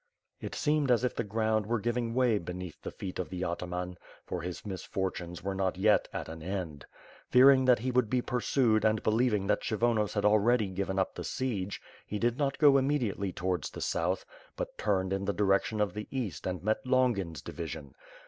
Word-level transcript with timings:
It 0.39 0.55
seemed 0.55 0.89
as 0.89 1.03
if 1.03 1.15
the 1.15 1.23
ground 1.23 1.67
were 1.67 1.77
giving 1.79 2.15
way 2.15 2.39
beneath 2.39 2.81
the 2.81 2.89
feet 2.89 3.19
of 3.19 3.29
the 3.29 3.43
ataman, 3.45 3.99
for 4.25 4.41
his 4.41 4.65
misfortunes 4.65 5.43
were 5.43 5.53
not 5.53 5.77
yet 5.77 6.07
at 6.11 6.27
an 6.27 6.41
end. 6.41 6.87
Fearing 7.29 7.65
that 7.65 7.77
he 7.77 7.91
would 7.91 8.09
be 8.09 8.19
pursued 8.19 8.83
and 8.83 9.03
believing 9.03 9.45
that 9.45 9.61
Kshyronos 9.61 10.13
had 10.13 10.25
already 10.25 10.69
given 10.69 10.97
up 10.97 11.13
the 11.13 11.21
sifege, 11.21 11.79
he 12.07 12.17
did 12.17 12.39
not 12.39 12.57
go 12.57 12.77
immediately 12.79 13.31
towards 13.31 13.69
the 13.69 13.79
south, 13.79 14.25
but 14.55 14.75
turned 14.75 15.13
in 15.13 15.25
the 15.25 15.33
direction 15.33 15.79
of 15.79 15.93
the 15.93 16.07
east 16.09 16.47
and 16.47 16.63
met 16.63 16.83
Longin's 16.83 17.43
division. 17.43 17.93